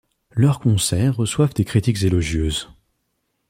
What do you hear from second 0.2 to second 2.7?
Leurs concerts reçoivent des critiques élogieuses.